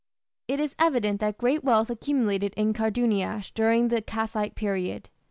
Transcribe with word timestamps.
It 0.47 0.59
is 0.59 0.73
evident 0.79 1.19
that 1.19 1.37
great 1.37 1.63
wealth 1.63 1.91
accumulated 1.91 2.55
in 2.57 2.73
Karduniash 2.73 3.53
during 3.53 3.89
the 3.89 4.01
Kassite 4.01 4.55
period. 4.55 5.11